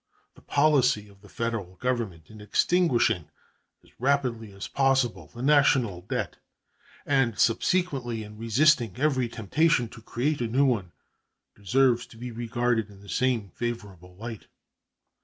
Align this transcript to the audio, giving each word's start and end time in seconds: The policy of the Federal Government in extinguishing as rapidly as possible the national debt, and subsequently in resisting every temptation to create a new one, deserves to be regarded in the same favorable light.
The 0.33 0.41
policy 0.41 1.07
of 1.07 1.21
the 1.21 1.29
Federal 1.29 1.75
Government 1.75 2.31
in 2.31 2.41
extinguishing 2.41 3.29
as 3.83 3.91
rapidly 3.99 4.51
as 4.51 4.67
possible 4.67 5.27
the 5.27 5.43
national 5.43 6.01
debt, 6.01 6.37
and 7.05 7.37
subsequently 7.37 8.23
in 8.23 8.35
resisting 8.39 8.97
every 8.97 9.29
temptation 9.29 9.89
to 9.89 10.01
create 10.01 10.41
a 10.41 10.47
new 10.47 10.65
one, 10.65 10.91
deserves 11.55 12.07
to 12.07 12.17
be 12.17 12.31
regarded 12.31 12.89
in 12.89 13.01
the 13.01 13.09
same 13.09 13.49
favorable 13.51 14.15
light. 14.15 14.47